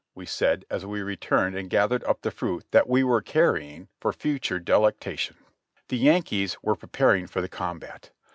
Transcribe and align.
we 0.15 0.25
said 0.25 0.65
as 0.67 0.83
we 0.83 1.03
returned 1.03 1.55
and 1.55 1.69
gathered 1.69 2.03
up 2.05 2.23
the 2.23 2.31
fruit 2.31 2.65
that 2.71 2.89
we 2.89 3.03
were 3.03 3.21
carrying 3.21 3.87
for 3.99 4.11
future 4.11 4.57
de 4.57 4.71
lectation. 4.73 5.35
The 5.89 5.97
Yankees 5.99 6.57
were 6.63 6.75
preparing 6.75 7.27
for 7.27 7.39
the 7.39 7.47
combat. 7.47 8.09